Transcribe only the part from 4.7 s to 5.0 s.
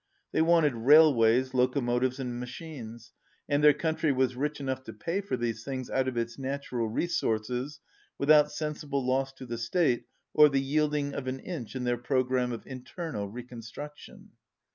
to